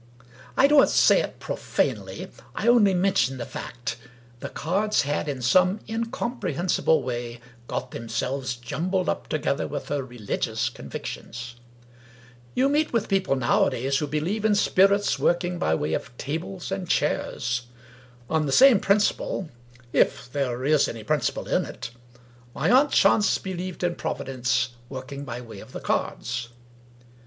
I, 0.57 0.65
don't 0.65 0.89
say 0.89 1.21
it 1.21 1.37
profanely; 1.39 2.29
I 2.55 2.67
only 2.67 2.95
mention 2.95 3.37
the 3.37 3.45
fact— 3.45 3.97
the 4.39 4.49
cards 4.49 5.03
had, 5.03 5.29
in 5.29 5.43
some 5.43 5.79
incomprehensible 5.87 7.03
way, 7.03 7.39
got 7.67 7.91
themselves 7.91 8.55
jumbled 8.55 9.07
up 9.07 9.27
together 9.29 9.67
with 9.67 9.89
her 9.89 10.03
religious 10.03 10.69
convictions.. 10.69 11.53
You 12.55 12.67
meet 12.67 12.91
with 12.91 13.09
people 13.09 13.35
nowadays 13.35 13.99
who 13.99 14.07
believe 14.07 14.43
in 14.43 14.55
spirits 14.55 15.19
working 15.19 15.59
by 15.59 15.75
way 15.75 15.93
of 15.93 16.17
225 16.17 16.21
English 16.27 16.71
Mystery 16.71 16.89
Stories 16.89 17.59
tables 17.59 17.59
and 17.59 17.59
chairs. 17.59 17.61
On 18.31 18.45
the 18.47 18.51
same 18.51 18.79
principle 18.79 19.49
(if 19.93 20.33
there 20.33 20.65
is 20.65 20.87
any 20.87 21.03
principle 21.03 21.47
in 21.47 21.63
it) 21.63 21.91
my 22.55 22.71
aunt 22.71 22.89
Chance 22.89 23.37
believed 23.37 23.83
in 23.83 23.93
Providence 23.93 24.69
working 24.89 25.23
by 25.25 25.39
way 25.41 25.59
of 25.59 25.73
the 25.73 25.79
cards. 25.79 26.49